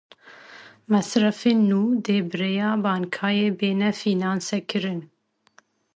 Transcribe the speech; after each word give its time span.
Mesrefên 0.91 1.57
nû 1.69 1.81
dê 2.05 2.17
bi 2.27 2.35
rêya 2.41 2.69
bankayê 2.83 3.47
bêne 3.59 3.89
fînansekirin. 3.99 5.01